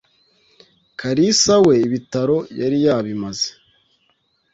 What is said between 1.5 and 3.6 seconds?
we ibitaro yariyabimaze